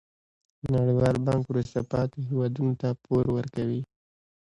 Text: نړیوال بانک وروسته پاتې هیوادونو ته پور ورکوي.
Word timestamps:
نړیوال 0.73 1.15
بانک 1.25 1.43
وروسته 1.47 1.79
پاتې 1.91 2.19
هیوادونو 2.29 2.73
ته 2.81 2.89
پور 3.03 3.25
ورکوي. 3.37 3.81